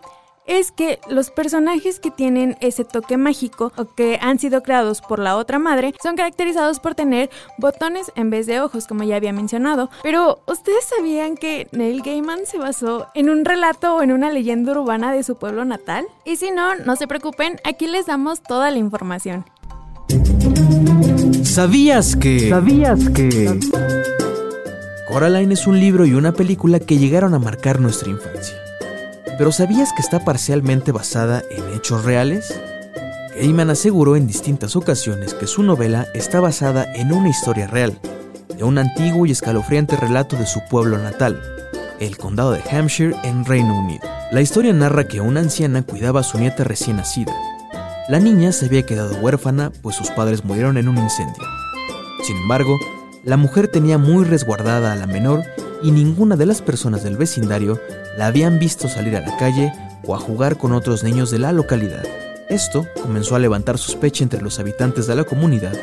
es 0.46 0.72
que 0.72 0.98
los 1.08 1.30
personajes 1.30 2.00
que 2.00 2.10
tienen 2.10 2.56
ese 2.60 2.84
toque 2.84 3.16
mágico 3.16 3.72
o 3.76 3.84
que 3.94 4.18
han 4.20 4.38
sido 4.38 4.62
creados 4.62 5.00
por 5.00 5.20
la 5.20 5.36
otra 5.36 5.58
madre 5.58 5.94
son 6.02 6.16
caracterizados 6.16 6.80
por 6.80 6.94
tener 6.94 7.30
botones 7.58 8.10
en 8.16 8.30
vez 8.30 8.46
de 8.46 8.60
ojos, 8.60 8.86
como 8.86 9.04
ya 9.04 9.16
había 9.16 9.32
mencionado. 9.32 9.90
Pero, 10.02 10.40
¿ustedes 10.46 10.84
sabían 10.84 11.36
que 11.36 11.68
Neil 11.70 12.02
Gaiman 12.02 12.46
se 12.46 12.58
basó 12.58 13.06
en 13.14 13.30
un 13.30 13.44
relato 13.44 13.94
o 13.94 14.02
en 14.02 14.10
una 14.10 14.30
leyenda 14.30 14.72
urbana 14.72 15.12
de 15.12 15.22
su 15.22 15.36
pueblo 15.36 15.64
natal? 15.64 16.06
Y 16.24 16.36
si 16.36 16.50
no, 16.50 16.74
no 16.74 16.96
se 16.96 17.06
preocupen, 17.06 17.60
aquí 17.64 17.86
les 17.86 18.06
damos 18.06 18.42
toda 18.42 18.70
la 18.70 18.78
información. 18.78 19.44
¿Sabías 21.44 22.16
que... 22.16 22.48
¿Sabías 22.48 23.08
que... 23.10 23.60
Coraline 25.10 25.54
es 25.54 25.66
un 25.66 25.80
libro 25.80 26.06
y 26.06 26.14
una 26.14 26.30
película 26.30 26.78
que 26.78 26.96
llegaron 26.96 27.34
a 27.34 27.40
marcar 27.40 27.80
nuestra 27.80 28.10
infancia. 28.10 28.56
Pero 29.36 29.50
¿sabías 29.50 29.92
que 29.92 30.02
está 30.02 30.24
parcialmente 30.24 30.92
basada 30.92 31.42
en 31.50 31.74
hechos 31.74 32.04
reales? 32.04 32.60
Heyman 33.34 33.70
aseguró 33.70 34.14
en 34.14 34.28
distintas 34.28 34.76
ocasiones 34.76 35.34
que 35.34 35.48
su 35.48 35.64
novela 35.64 36.06
está 36.14 36.38
basada 36.38 36.86
en 36.94 37.12
una 37.12 37.28
historia 37.28 37.66
real, 37.66 37.98
de 38.56 38.62
un 38.62 38.78
antiguo 38.78 39.26
y 39.26 39.32
escalofriante 39.32 39.96
relato 39.96 40.36
de 40.36 40.46
su 40.46 40.60
pueblo 40.70 40.96
natal, 40.96 41.42
el 41.98 42.16
condado 42.16 42.52
de 42.52 42.62
Hampshire 42.70 43.16
en 43.24 43.44
Reino 43.44 43.76
Unido. 43.76 44.04
La 44.30 44.42
historia 44.42 44.72
narra 44.72 45.08
que 45.08 45.20
una 45.20 45.40
anciana 45.40 45.82
cuidaba 45.82 46.20
a 46.20 46.24
su 46.24 46.38
nieta 46.38 46.62
recién 46.62 46.98
nacida. 46.98 47.34
La 48.08 48.20
niña 48.20 48.52
se 48.52 48.66
había 48.66 48.86
quedado 48.86 49.16
huérfana 49.16 49.72
pues 49.82 49.96
sus 49.96 50.10
padres 50.10 50.44
murieron 50.44 50.78
en 50.78 50.88
un 50.88 50.98
incendio. 50.98 51.42
Sin 52.22 52.36
embargo, 52.36 52.78
la 53.22 53.36
mujer 53.36 53.68
tenía 53.68 53.98
muy 53.98 54.24
resguardada 54.24 54.92
a 54.92 54.96
la 54.96 55.06
menor 55.06 55.42
y 55.82 55.92
ninguna 55.92 56.36
de 56.36 56.46
las 56.46 56.62
personas 56.62 57.02
del 57.02 57.16
vecindario 57.16 57.78
la 58.16 58.26
habían 58.26 58.58
visto 58.58 58.88
salir 58.88 59.16
a 59.16 59.20
la 59.20 59.36
calle 59.36 59.72
o 60.06 60.14
a 60.14 60.18
jugar 60.18 60.56
con 60.56 60.72
otros 60.72 61.04
niños 61.04 61.30
de 61.30 61.38
la 61.38 61.52
localidad. 61.52 62.02
Esto 62.48 62.86
comenzó 63.00 63.36
a 63.36 63.38
levantar 63.38 63.78
sospecha 63.78 64.24
entre 64.24 64.42
los 64.42 64.58
habitantes 64.58 65.06
de 65.06 65.14
la 65.14 65.24
comunidad, 65.24 65.74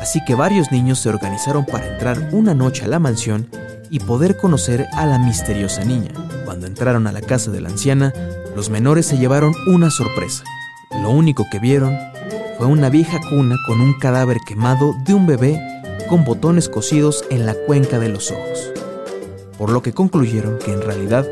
así 0.00 0.20
que 0.26 0.34
varios 0.34 0.70
niños 0.70 0.98
se 1.00 1.08
organizaron 1.08 1.64
para 1.64 1.86
entrar 1.86 2.28
una 2.32 2.54
noche 2.54 2.84
a 2.84 2.88
la 2.88 2.98
mansión 2.98 3.48
y 3.90 4.00
poder 4.00 4.36
conocer 4.36 4.86
a 4.92 5.06
la 5.06 5.18
misteriosa 5.18 5.84
niña. 5.84 6.12
Cuando 6.44 6.66
entraron 6.66 7.06
a 7.06 7.12
la 7.12 7.20
casa 7.20 7.50
de 7.50 7.60
la 7.60 7.70
anciana, 7.70 8.12
los 8.54 8.70
menores 8.70 9.06
se 9.06 9.18
llevaron 9.18 9.54
una 9.66 9.90
sorpresa. 9.90 10.44
Lo 11.02 11.10
único 11.10 11.46
que 11.50 11.58
vieron 11.58 11.98
fue 12.58 12.66
una 12.66 12.90
vieja 12.90 13.18
cuna 13.30 13.56
con 13.66 13.80
un 13.80 13.98
cadáver 13.98 14.36
quemado 14.46 14.94
de 15.04 15.14
un 15.14 15.26
bebé 15.26 15.60
con 16.06 16.24
botones 16.24 16.68
cosidos 16.68 17.24
en 17.30 17.46
la 17.46 17.54
cuenca 17.54 17.98
de 17.98 18.08
los 18.08 18.30
ojos, 18.30 18.72
por 19.58 19.70
lo 19.70 19.82
que 19.82 19.92
concluyeron 19.92 20.58
que 20.58 20.72
en 20.72 20.82
realidad 20.82 21.26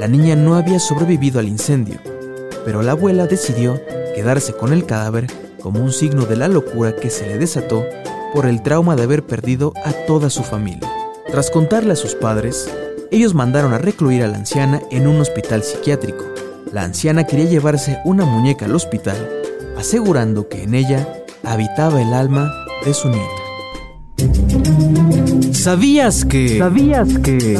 la 0.00 0.08
niña 0.08 0.36
no 0.36 0.56
había 0.56 0.78
sobrevivido 0.78 1.40
al 1.40 1.48
incendio, 1.48 1.98
pero 2.64 2.82
la 2.82 2.92
abuela 2.92 3.26
decidió 3.26 3.80
quedarse 4.14 4.52
con 4.52 4.72
el 4.72 4.86
cadáver 4.86 5.26
como 5.60 5.82
un 5.82 5.92
signo 5.92 6.26
de 6.26 6.36
la 6.36 6.48
locura 6.48 6.94
que 6.94 7.10
se 7.10 7.26
le 7.26 7.38
desató 7.38 7.84
por 8.32 8.46
el 8.46 8.62
trauma 8.62 8.96
de 8.96 9.04
haber 9.04 9.24
perdido 9.24 9.72
a 9.84 9.92
toda 10.06 10.30
su 10.30 10.42
familia. 10.42 10.90
Tras 11.30 11.50
contarle 11.50 11.92
a 11.92 11.96
sus 11.96 12.14
padres, 12.14 12.70
ellos 13.10 13.34
mandaron 13.34 13.72
a 13.72 13.78
recluir 13.78 14.22
a 14.22 14.28
la 14.28 14.36
anciana 14.36 14.82
en 14.90 15.06
un 15.06 15.20
hospital 15.20 15.62
psiquiátrico. 15.62 16.24
La 16.72 16.82
anciana 16.82 17.24
quería 17.24 17.46
llevarse 17.46 17.98
una 18.04 18.24
muñeca 18.24 18.66
al 18.66 18.74
hospital, 18.74 19.16
asegurando 19.76 20.48
que 20.48 20.62
en 20.62 20.74
ella 20.74 21.24
habitaba 21.44 22.02
el 22.02 22.12
alma 22.12 22.52
de 22.84 22.94
su 22.94 23.08
nieta. 23.08 23.45
¿Sabías 25.66 26.24
que... 26.24 26.58
¿Sabías 26.58 27.08
que... 27.24 27.58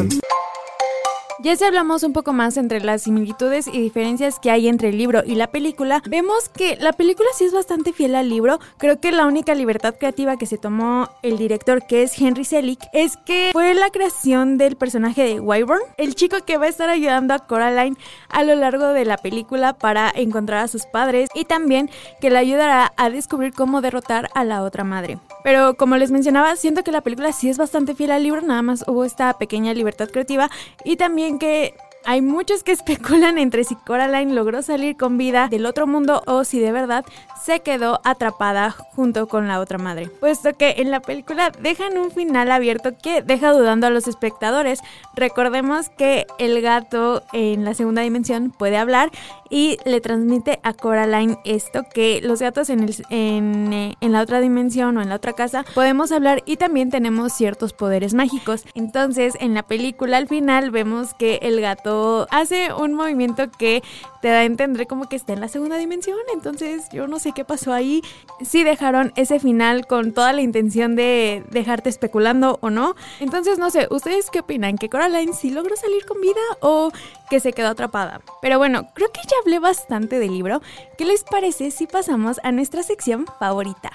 Ya 1.46 1.54
si 1.54 1.62
hablamos 1.62 2.02
un 2.02 2.12
poco 2.12 2.32
más 2.32 2.56
entre 2.56 2.80
las 2.80 3.02
similitudes 3.02 3.68
y 3.68 3.80
diferencias 3.80 4.40
que 4.40 4.50
hay 4.50 4.66
entre 4.66 4.88
el 4.88 4.98
libro 4.98 5.22
y 5.24 5.36
la 5.36 5.46
película, 5.46 6.02
vemos 6.04 6.48
que 6.48 6.74
la 6.80 6.92
película 6.92 7.28
sí 7.36 7.44
es 7.44 7.52
bastante 7.52 7.92
fiel 7.92 8.16
al 8.16 8.28
libro. 8.28 8.58
Creo 8.78 8.98
que 8.98 9.12
la 9.12 9.26
única 9.26 9.54
libertad 9.54 9.94
creativa 9.96 10.38
que 10.38 10.46
se 10.46 10.58
tomó 10.58 11.08
el 11.22 11.38
director, 11.38 11.86
que 11.86 12.02
es 12.02 12.20
Henry 12.20 12.44
Selick, 12.44 12.80
es 12.92 13.16
que 13.18 13.50
fue 13.52 13.74
la 13.74 13.90
creación 13.90 14.58
del 14.58 14.74
personaje 14.74 15.22
de 15.22 15.38
Wyvern, 15.38 15.82
el 15.98 16.16
chico 16.16 16.38
que 16.44 16.56
va 16.56 16.66
a 16.66 16.68
estar 16.68 16.88
ayudando 16.88 17.32
a 17.32 17.46
Coraline 17.46 17.96
a 18.28 18.42
lo 18.42 18.56
largo 18.56 18.88
de 18.88 19.04
la 19.04 19.16
película 19.16 19.74
para 19.74 20.10
encontrar 20.12 20.64
a 20.64 20.68
sus 20.68 20.84
padres 20.86 21.28
y 21.32 21.44
también 21.44 21.90
que 22.20 22.30
le 22.30 22.38
ayudará 22.38 22.92
a 22.96 23.08
descubrir 23.08 23.52
cómo 23.52 23.82
derrotar 23.82 24.30
a 24.34 24.42
la 24.42 24.64
otra 24.64 24.82
madre. 24.82 25.20
Pero 25.44 25.76
como 25.76 25.96
les 25.96 26.10
mencionaba, 26.10 26.56
siento 26.56 26.82
que 26.82 26.90
la 26.90 27.02
película 27.02 27.30
sí 27.30 27.48
es 27.48 27.56
bastante 27.56 27.94
fiel 27.94 28.10
al 28.10 28.24
libro, 28.24 28.40
nada 28.40 28.62
más 28.62 28.82
hubo 28.88 29.04
esta 29.04 29.32
pequeña 29.38 29.72
libertad 29.74 30.08
creativa 30.10 30.50
y 30.84 30.96
también 30.96 31.35
que 31.38 31.74
hay 32.06 32.22
muchos 32.22 32.62
que 32.62 32.72
especulan 32.72 33.36
entre 33.36 33.64
si 33.64 33.74
Coraline 33.74 34.32
logró 34.32 34.62
salir 34.62 34.96
con 34.96 35.18
vida 35.18 35.48
del 35.48 35.66
otro 35.66 35.86
mundo 35.86 36.22
o 36.26 36.44
si 36.44 36.60
de 36.60 36.72
verdad 36.72 37.04
se 37.44 37.60
quedó 37.60 38.00
atrapada 38.04 38.70
junto 38.70 39.26
con 39.28 39.46
la 39.48 39.60
otra 39.60 39.78
madre. 39.78 40.08
Puesto 40.08 40.56
que 40.56 40.76
en 40.78 40.90
la 40.90 41.00
película 41.00 41.50
dejan 41.50 41.98
un 41.98 42.10
final 42.10 42.50
abierto 42.50 42.96
que 42.96 43.22
deja 43.22 43.52
dudando 43.52 43.86
a 43.86 43.90
los 43.90 44.08
espectadores. 44.08 44.80
Recordemos 45.14 45.88
que 45.90 46.26
el 46.38 46.60
gato 46.62 47.22
en 47.32 47.64
la 47.64 47.74
segunda 47.74 48.02
dimensión 48.02 48.50
puede 48.50 48.78
hablar 48.78 49.10
y 49.50 49.78
le 49.84 50.00
transmite 50.00 50.60
a 50.62 50.72
Coraline 50.72 51.38
esto 51.44 51.84
que 51.92 52.20
los 52.22 52.40
gatos 52.40 52.70
en, 52.70 52.82
el, 52.82 52.94
en, 53.10 53.72
eh, 53.72 53.94
en 54.00 54.12
la 54.12 54.22
otra 54.22 54.40
dimensión 54.40 54.96
o 54.96 55.02
en 55.02 55.08
la 55.08 55.16
otra 55.16 55.32
casa 55.32 55.64
podemos 55.74 56.12
hablar 56.12 56.42
y 56.46 56.56
también 56.56 56.90
tenemos 56.90 57.32
ciertos 57.32 57.72
poderes 57.72 58.14
mágicos. 58.14 58.64
Entonces 58.74 59.34
en 59.40 59.54
la 59.54 59.62
película 59.62 60.16
al 60.16 60.28
final 60.28 60.70
vemos 60.70 61.14
que 61.14 61.38
el 61.42 61.60
gato 61.60 62.26
hace 62.30 62.72
un 62.72 62.94
movimiento 62.94 63.50
que 63.50 63.82
te 64.26 64.32
da 64.32 64.38
a 64.40 64.44
entender 64.44 64.88
como 64.88 65.08
que 65.08 65.14
está 65.14 65.34
en 65.34 65.40
la 65.40 65.46
segunda 65.46 65.76
dimensión. 65.76 66.18
Entonces 66.34 66.88
yo 66.90 67.06
no 67.06 67.20
sé 67.20 67.30
qué 67.30 67.44
pasó 67.44 67.72
ahí. 67.72 68.02
Si 68.44 68.64
dejaron 68.64 69.12
ese 69.14 69.38
final 69.38 69.86
con 69.86 70.12
toda 70.12 70.32
la 70.32 70.42
intención 70.42 70.96
de 70.96 71.44
dejarte 71.52 71.90
especulando 71.90 72.58
o 72.60 72.68
no. 72.68 72.96
Entonces 73.20 73.60
no 73.60 73.70
sé, 73.70 73.86
¿ustedes 73.88 74.28
qué 74.30 74.40
opinan? 74.40 74.78
¿Que 74.78 74.88
Coraline 74.88 75.32
sí 75.32 75.50
logró 75.50 75.76
salir 75.76 76.04
con 76.06 76.20
vida 76.20 76.40
o 76.58 76.90
que 77.30 77.38
se 77.38 77.52
quedó 77.52 77.68
atrapada? 77.68 78.20
Pero 78.42 78.58
bueno, 78.58 78.88
creo 78.94 79.12
que 79.12 79.20
ya 79.22 79.36
hablé 79.44 79.60
bastante 79.60 80.18
del 80.18 80.32
libro. 80.32 80.60
¿Qué 80.98 81.04
les 81.04 81.22
parece 81.22 81.70
si 81.70 81.86
pasamos 81.86 82.40
a 82.42 82.50
nuestra 82.50 82.82
sección 82.82 83.26
favorita? 83.38 83.92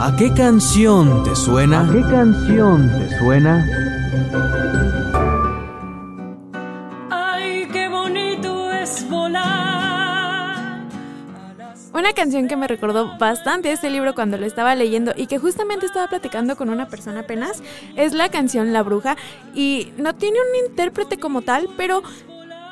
¿A 0.00 0.14
qué 0.16 0.32
canción 0.32 1.24
te 1.24 1.34
suena? 1.34 1.80
¿A 1.80 1.92
qué 1.92 2.02
canción 2.02 2.92
te 2.96 3.18
suena? 3.18 4.69
Una 11.92 12.12
canción 12.12 12.46
que 12.46 12.56
me 12.56 12.68
recordó 12.68 13.18
bastante 13.18 13.72
este 13.72 13.90
libro 13.90 14.14
cuando 14.14 14.36
lo 14.36 14.46
estaba 14.46 14.76
leyendo 14.76 15.12
y 15.16 15.26
que 15.26 15.38
justamente 15.38 15.86
estaba 15.86 16.06
platicando 16.06 16.56
con 16.56 16.70
una 16.70 16.86
persona 16.86 17.20
apenas 17.20 17.62
es 17.96 18.12
la 18.12 18.28
canción 18.28 18.72
La 18.72 18.84
Bruja 18.84 19.16
y 19.54 19.92
no 19.96 20.14
tiene 20.14 20.38
un 20.38 20.68
intérprete 20.70 21.18
como 21.18 21.42
tal, 21.42 21.68
pero 21.76 22.02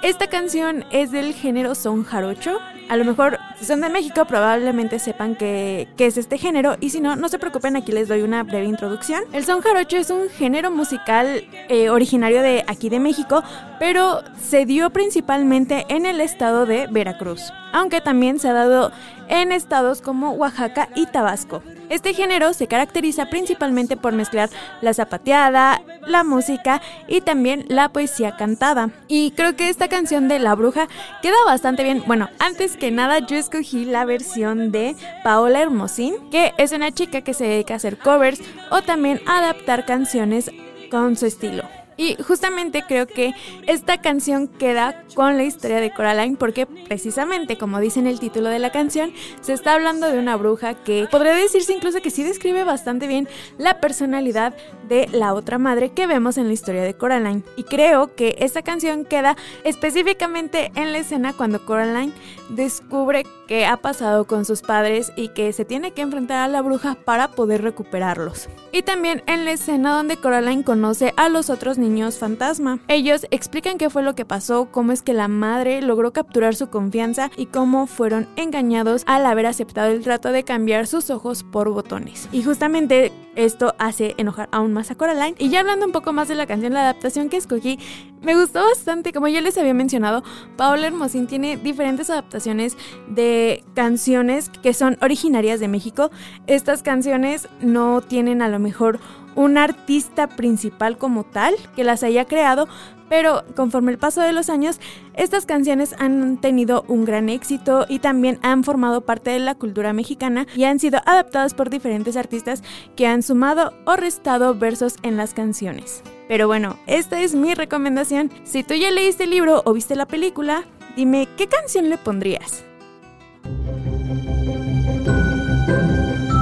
esta 0.02 0.28
canción 0.28 0.84
es 0.92 1.10
del 1.10 1.34
género 1.34 1.75
son 1.75 2.04
jarocho. 2.04 2.60
A 2.88 2.97
lo 2.97 3.04
mejor, 3.04 3.38
si 3.59 3.66
son 3.66 3.83
de 3.83 3.90
México, 3.90 4.25
probablemente 4.25 4.99
sepan 4.99 5.37
qué 5.37 5.87
es 5.99 6.16
este 6.16 6.38
género. 6.38 6.76
Y 6.80 6.90
si 6.90 7.00
no, 7.00 7.16
no 7.16 7.28
se 7.28 7.38
preocupen, 7.38 7.76
aquí 7.76 7.92
les 7.92 8.09
doy 8.09 8.23
una 8.23 8.42
breve 8.42 8.64
introducción. 8.64 9.23
El 9.33 9.45
son 9.45 9.61
jarocho 9.61 9.99
es 9.99 10.11
un 10.11 10.30
género 10.30 10.71
musical 10.71 11.45
eh, 11.68 11.90
originario 11.90 12.40
de 12.40 12.64
aquí 12.66 12.88
de 12.88 12.99
México, 12.99 13.42
pero 13.78 14.23
se 14.40 14.64
dio 14.64 14.90
principalmente 14.90 15.85
en 15.90 16.07
el 16.07 16.21
estado 16.21 16.64
de 16.64 16.87
Veracruz, 16.87 17.52
aunque 17.73 18.00
también 18.00 18.38
se 18.38 18.49
ha 18.49 18.54
dado 18.54 18.90
en 19.28 19.52
estados 19.52 20.00
como 20.00 20.33
Oaxaca 20.33 20.88
y 20.95 21.07
Tabasco. 21.07 21.62
Este 21.88 22.14
género 22.14 22.52
se 22.52 22.66
caracteriza 22.66 23.26
principalmente 23.26 23.97
por 23.97 24.12
mezclar 24.12 24.50
la 24.80 24.95
zapateada, 24.95 25.80
la 26.07 26.25
música 26.25 26.83
y 27.07 27.21
también 27.21 27.64
la 27.68 27.88
poesía 27.88 28.37
cantada. 28.37 28.90
Y 29.09 29.30
creo 29.33 29.57
que 29.57 29.68
esta 29.68 29.88
canción 29.88 30.28
de 30.28 30.38
La 30.38 30.54
Bruja 30.54 30.88
queda 31.23 31.37
bastante 31.47 31.83
bien. 31.83 32.02
Bueno, 32.07 32.28
antes 32.38 32.76
que 32.76 32.90
nada 32.90 33.21
yo 33.21 33.37
escogí 33.37 33.85
la 33.85 34.04
versión 34.04 34.71
de 34.71 34.97
Paola 35.25 35.62
Hermosín, 35.62 36.14
que 36.30 36.52
es 36.59 36.73
una 36.73 36.92
chica 36.92 37.23
que 37.23 37.35
se 37.35 37.45
dedica 37.45 37.75
a 37.75 37.76
hacer 37.78 37.99
covers 37.99 38.40
o 38.71 38.83
también 38.83 39.21
a 39.26 39.38
adaptar 39.38 39.87
canciones 39.87 40.50
con 40.90 41.16
su 41.16 41.26
estilo. 41.26 41.77
Y 41.98 42.16
justamente 42.22 42.84
creo 42.86 43.06
que 43.06 43.34
esta 43.66 44.00
canción 44.00 44.46
queda 44.46 45.04
con 45.14 45.36
la 45.36 45.42
historia 45.42 45.80
de 45.80 45.92
Coraline 45.92 46.36
porque 46.36 46.64
precisamente 46.64 47.58
como 47.58 47.80
dice 47.80 47.98
en 47.98 48.06
el 48.06 48.20
título 48.20 48.48
de 48.48 48.60
la 48.60 48.70
canción, 48.70 49.12
se 49.40 49.52
está 49.52 49.74
hablando 49.74 50.08
de 50.08 50.18
una 50.18 50.36
bruja 50.36 50.74
que 50.74 51.08
podría 51.10 51.34
decirse 51.34 51.74
incluso 51.74 52.00
que 52.00 52.10
sí 52.10 52.22
describe 52.22 52.62
bastante 52.62 53.08
bien 53.08 53.28
la 53.58 53.80
personalidad 53.80 54.54
de 54.88 55.08
la 55.12 55.34
otra 55.34 55.58
madre 55.58 55.90
que 55.90 56.06
vemos 56.06 56.38
en 56.38 56.46
la 56.46 56.52
historia 56.52 56.82
de 56.82 56.94
Coraline. 56.94 57.42
Y 57.56 57.64
creo 57.64 58.14
que 58.14 58.36
esta 58.38 58.62
canción 58.62 59.04
queda 59.04 59.36
específicamente 59.64 60.70
en 60.76 60.92
la 60.92 60.98
escena 60.98 61.32
cuando 61.32 61.66
Coraline 61.66 62.12
descubre 62.48 63.24
qué 63.46 63.66
ha 63.66 63.78
pasado 63.78 64.26
con 64.26 64.44
sus 64.44 64.62
padres 64.62 65.12
y 65.16 65.28
que 65.28 65.52
se 65.52 65.64
tiene 65.64 65.92
que 65.92 66.02
enfrentar 66.02 66.38
a 66.38 66.48
la 66.48 66.62
bruja 66.62 66.96
para 67.04 67.28
poder 67.28 67.62
recuperarlos. 67.62 68.48
Y 68.72 68.82
también 68.82 69.22
en 69.26 69.44
la 69.44 69.52
escena 69.52 69.96
donde 69.96 70.16
Coraline 70.16 70.64
conoce 70.64 71.14
a 71.16 71.28
los 71.28 71.50
otros 71.50 71.78
niños 71.78 72.18
fantasma. 72.18 72.80
Ellos 72.88 73.26
explican 73.30 73.78
qué 73.78 73.90
fue 73.90 74.02
lo 74.02 74.14
que 74.14 74.24
pasó, 74.24 74.68
cómo 74.70 74.92
es 74.92 75.02
que 75.02 75.14
la 75.14 75.28
madre 75.28 75.82
logró 75.82 76.12
capturar 76.12 76.54
su 76.54 76.68
confianza 76.68 77.30
y 77.36 77.46
cómo 77.46 77.86
fueron 77.86 78.28
engañados 78.36 79.02
al 79.06 79.26
haber 79.26 79.46
aceptado 79.46 79.90
el 79.90 80.02
trato 80.02 80.32
de 80.32 80.44
cambiar 80.44 80.86
sus 80.86 81.10
ojos 81.10 81.44
por 81.44 81.70
botones. 81.70 82.28
Y 82.32 82.42
justamente 82.42 83.12
esto 83.34 83.74
hace 83.78 84.14
enojar 84.18 84.48
aún 84.52 84.72
más 84.72 84.90
a 84.90 84.96
Coraline. 84.96 85.36
Y 85.38 85.48
ya 85.48 85.60
hablando 85.60 85.86
un 85.86 85.92
poco 85.92 86.12
más 86.12 86.28
de 86.28 86.34
la 86.34 86.46
canción, 86.46 86.72
la 86.74 86.82
adaptación 86.82 87.28
que 87.28 87.36
escogí, 87.36 87.78
me 88.22 88.34
gustó 88.34 88.64
bastante. 88.64 89.12
Como 89.12 89.28
ya 89.28 89.40
les 89.40 89.58
había 89.58 89.75
mencionado, 89.75 90.22
Paola 90.56 90.87
Hermosín 90.87 91.26
tiene 91.26 91.56
diferentes 91.56 92.10
adaptaciones 92.10 92.76
de 93.08 93.64
canciones 93.75 94.50
que 94.62 94.75
son 94.75 94.98
originarias 95.00 95.60
de 95.60 95.68
México. 95.68 96.10
Estas 96.46 96.82
canciones 96.82 97.48
no 97.60 98.00
tienen 98.00 98.42
a 98.42 98.48
lo 98.48 98.58
mejor 98.58 99.00
un 99.34 99.56
artista 99.56 100.26
principal 100.26 100.98
como 100.98 101.25
tal 101.25 101.54
que 101.76 101.84
las 101.84 102.02
haya 102.02 102.25
creado, 102.25 102.66
pero 103.08 103.44
conforme 103.54 103.92
el 103.92 103.98
paso 103.98 104.20
de 104.20 104.32
los 104.32 104.50
años, 104.50 104.80
estas 105.14 105.46
canciones 105.46 105.94
han 105.98 106.38
tenido 106.38 106.84
un 106.88 107.04
gran 107.04 107.28
éxito 107.28 107.87
y 107.88 108.00
también 108.00 108.38
han 108.42 108.64
formado 108.64 109.02
parte 109.02 109.30
de 109.30 109.38
la 109.38 109.54
cultura 109.54 109.92
mexicana 109.92 110.46
y 110.56 110.64
han 110.64 110.78
sido 110.80 111.00
adaptadas 111.06 111.54
por 111.54 111.70
diferentes 111.70 112.16
artistas 112.16 112.62
que 112.96 113.06
han 113.06 113.22
sumado 113.22 113.72
o 113.84 113.96
restado 113.96 114.54
versos 114.54 114.96
en 115.02 115.16
las 115.16 115.34
canciones. 115.34 116.02
Pero 116.28 116.47
bueno, 116.47 116.76
esta 116.87 117.20
es 117.20 117.35
mi 117.35 117.54
recomendación. 117.54 118.30
Si 118.44 118.62
tú 118.62 118.75
ya 118.75 118.90
leíste 118.90 119.25
el 119.25 119.30
libro 119.30 119.62
o 119.64 119.73
viste 119.73 119.97
la 119.97 120.06
película, 120.06 120.64
dime 120.94 121.26
qué 121.37 121.49
canción 121.49 121.88
le 121.88 121.97
pondrías. 121.97 122.64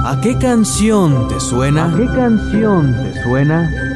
¿A 0.05 0.19
qué 0.21 0.37
canción 0.37 1.27
te 1.27 1.39
suena? 1.39 1.93
¿A 1.93 1.97
qué 1.97 2.05
canción 2.05 2.93
te 2.93 3.23
suena? 3.23 3.86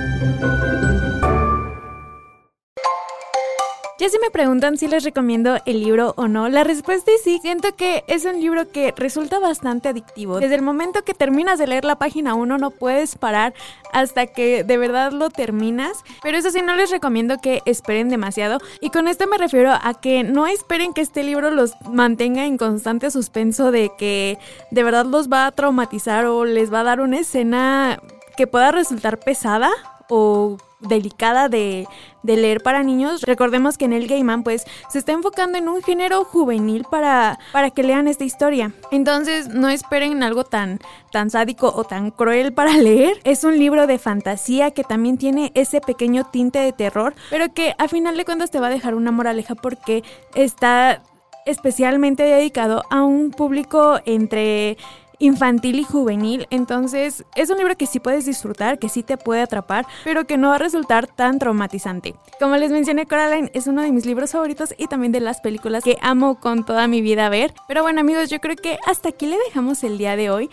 Ya 4.01 4.09
si 4.09 4.17
me 4.17 4.31
preguntan 4.31 4.79
si 4.79 4.87
les 4.87 5.03
recomiendo 5.03 5.59
el 5.67 5.83
libro 5.83 6.15
o 6.17 6.27
no, 6.27 6.49
la 6.49 6.63
respuesta 6.63 7.11
es 7.11 7.21
sí. 7.21 7.37
Siento 7.39 7.75
que 7.75 8.03
es 8.07 8.25
un 8.25 8.41
libro 8.41 8.67
que 8.67 8.95
resulta 8.97 9.37
bastante 9.37 9.89
adictivo. 9.89 10.39
Desde 10.39 10.55
el 10.55 10.63
momento 10.63 11.03
que 11.03 11.13
terminas 11.13 11.59
de 11.59 11.67
leer 11.67 11.85
la 11.85 11.99
página 11.99 12.33
1 12.33 12.57
no 12.57 12.71
puedes 12.71 13.15
parar 13.15 13.53
hasta 13.93 14.25
que 14.25 14.63
de 14.63 14.77
verdad 14.79 15.11
lo 15.11 15.29
terminas. 15.29 16.03
Pero 16.23 16.35
eso 16.35 16.49
sí, 16.49 16.63
no 16.63 16.73
les 16.75 16.89
recomiendo 16.89 17.37
que 17.37 17.61
esperen 17.67 18.09
demasiado. 18.09 18.57
Y 18.79 18.89
con 18.89 19.07
esto 19.07 19.27
me 19.27 19.37
refiero 19.37 19.71
a 19.71 19.93
que 20.01 20.23
no 20.23 20.47
esperen 20.47 20.93
que 20.93 21.01
este 21.01 21.23
libro 21.23 21.51
los 21.51 21.73
mantenga 21.87 22.47
en 22.47 22.57
constante 22.57 23.11
suspenso 23.11 23.71
de 23.71 23.91
que 23.99 24.39
de 24.71 24.83
verdad 24.83 25.05
los 25.05 25.29
va 25.29 25.45
a 25.45 25.51
traumatizar 25.51 26.25
o 26.25 26.43
les 26.43 26.73
va 26.73 26.79
a 26.79 26.85
dar 26.85 27.01
una 27.01 27.19
escena 27.19 28.01
que 28.35 28.47
pueda 28.47 28.71
resultar 28.71 29.19
pesada 29.19 29.69
o 30.09 30.57
delicada 30.81 31.49
de, 31.49 31.87
de, 32.23 32.37
leer 32.37 32.61
para 32.61 32.83
niños. 32.83 33.21
Recordemos 33.23 33.77
que 33.77 33.85
en 33.85 33.93
el 33.93 34.07
Gaiman 34.07 34.43
pues 34.43 34.65
se 34.89 34.99
está 34.99 35.11
enfocando 35.11 35.57
en 35.57 35.67
un 35.69 35.81
género 35.81 36.23
juvenil 36.23 36.85
para, 36.89 37.39
para 37.51 37.69
que 37.69 37.83
lean 37.83 38.07
esta 38.07 38.23
historia. 38.23 38.73
Entonces 38.91 39.49
no 39.49 39.69
esperen 39.69 40.23
algo 40.23 40.43
tan, 40.43 40.79
tan 41.11 41.29
sádico 41.29 41.71
o 41.75 41.83
tan 41.83 42.11
cruel 42.11 42.53
para 42.53 42.73
leer. 42.77 43.19
Es 43.23 43.43
un 43.43 43.57
libro 43.57 43.87
de 43.87 43.99
fantasía 43.99 44.71
que 44.71 44.83
también 44.83 45.17
tiene 45.17 45.51
ese 45.55 45.81
pequeño 45.81 46.25
tinte 46.25 46.59
de 46.59 46.73
terror, 46.73 47.13
pero 47.29 47.53
que 47.53 47.73
a 47.77 47.87
final 47.87 48.17
de 48.17 48.25
cuentas 48.25 48.51
te 48.51 48.59
va 48.59 48.67
a 48.67 48.71
dejar 48.71 48.95
una 48.95 49.11
moraleja 49.11 49.55
porque 49.55 50.03
está 50.35 51.01
especialmente 51.45 52.23
dedicado 52.23 52.83
a 52.89 53.03
un 53.03 53.31
público 53.31 53.99
entre 54.05 54.77
infantil 55.21 55.79
y 55.79 55.83
juvenil. 55.83 56.47
Entonces 56.49 57.23
es 57.35 57.49
un 57.49 57.57
libro 57.57 57.77
que 57.77 57.85
sí 57.85 57.99
puedes 57.99 58.25
disfrutar, 58.25 58.79
que 58.79 58.89
sí 58.89 59.03
te 59.03 59.17
puede 59.17 59.41
atrapar, 59.41 59.85
pero 60.03 60.25
que 60.25 60.37
no 60.37 60.49
va 60.49 60.55
a 60.55 60.59
resultar 60.59 61.07
tan 61.07 61.39
traumatizante. 61.39 62.15
Como 62.39 62.57
les 62.57 62.71
mencioné, 62.71 63.05
Coraline 63.05 63.51
es 63.53 63.67
uno 63.67 63.81
de 63.81 63.91
mis 63.91 64.05
libros 64.05 64.31
favoritos 64.31 64.73
y 64.77 64.87
también 64.87 65.11
de 65.11 65.19
las 65.21 65.41
películas 65.41 65.83
que 65.83 65.97
amo 66.01 66.39
con 66.39 66.65
toda 66.65 66.87
mi 66.87 67.01
vida 67.01 67.29
ver. 67.29 67.53
Pero 67.67 67.83
bueno 67.83 68.01
amigos, 68.01 68.29
yo 68.29 68.39
creo 68.39 68.55
que 68.55 68.77
hasta 68.85 69.09
aquí 69.09 69.27
le 69.27 69.37
dejamos 69.45 69.83
el 69.83 69.97
día 69.97 70.15
de 70.15 70.29
hoy. 70.29 70.49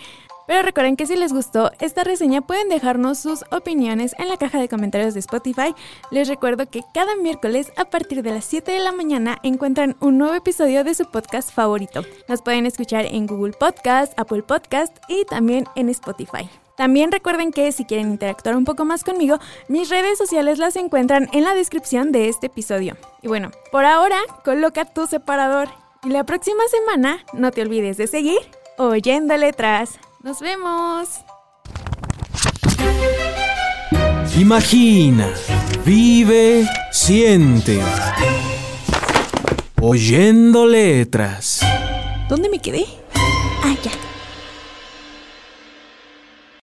Pero 0.48 0.62
recuerden 0.62 0.96
que 0.96 1.06
si 1.06 1.14
les 1.14 1.34
gustó 1.34 1.70
esta 1.78 2.04
reseña 2.04 2.40
pueden 2.40 2.70
dejarnos 2.70 3.18
sus 3.18 3.44
opiniones 3.50 4.16
en 4.18 4.28
la 4.28 4.38
caja 4.38 4.58
de 4.58 4.66
comentarios 4.66 5.12
de 5.12 5.20
Spotify. 5.20 5.74
Les 6.10 6.26
recuerdo 6.26 6.70
que 6.70 6.80
cada 6.94 7.14
miércoles 7.16 7.70
a 7.76 7.84
partir 7.84 8.22
de 8.22 8.30
las 8.30 8.46
7 8.46 8.72
de 8.72 8.78
la 8.78 8.90
mañana 8.90 9.36
encuentran 9.42 9.94
un 10.00 10.16
nuevo 10.16 10.32
episodio 10.34 10.84
de 10.84 10.94
su 10.94 11.04
podcast 11.04 11.52
favorito. 11.52 12.02
Nos 12.28 12.40
pueden 12.40 12.64
escuchar 12.64 13.04
en 13.04 13.26
Google 13.26 13.52
Podcast, 13.52 14.18
Apple 14.18 14.42
Podcast 14.42 14.96
y 15.06 15.26
también 15.26 15.66
en 15.76 15.90
Spotify. 15.90 16.48
También 16.78 17.12
recuerden 17.12 17.52
que 17.52 17.70
si 17.72 17.84
quieren 17.84 18.12
interactuar 18.12 18.56
un 18.56 18.64
poco 18.64 18.86
más 18.86 19.04
conmigo, 19.04 19.38
mis 19.68 19.90
redes 19.90 20.16
sociales 20.16 20.58
las 20.58 20.76
encuentran 20.76 21.28
en 21.34 21.44
la 21.44 21.52
descripción 21.52 22.10
de 22.10 22.30
este 22.30 22.46
episodio. 22.46 22.96
Y 23.20 23.28
bueno, 23.28 23.50
por 23.70 23.84
ahora, 23.84 24.16
coloca 24.46 24.86
tu 24.86 25.06
separador. 25.06 25.68
Y 26.04 26.08
la 26.08 26.24
próxima 26.24 26.62
semana 26.70 27.18
no 27.34 27.50
te 27.50 27.60
olvides 27.60 27.98
de 27.98 28.06
seguir 28.06 28.38
oyendo 28.78 29.36
letras. 29.36 29.98
Nos 30.22 30.40
vemos. 30.40 31.08
Imagina, 34.36 35.32
vive, 35.84 36.68
siente. 36.90 37.80
Oyendo 39.80 40.66
letras. 40.66 41.60
¿Dónde 42.28 42.48
me 42.48 42.58
quedé? 42.58 42.84
Ah, 43.62 43.76
ya. 43.82 43.92